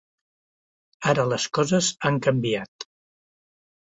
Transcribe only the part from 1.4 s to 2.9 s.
coses han canviat.